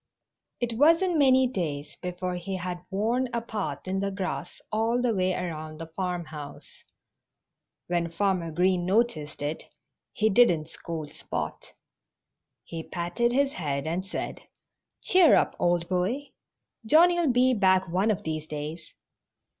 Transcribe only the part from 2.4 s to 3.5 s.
had worn a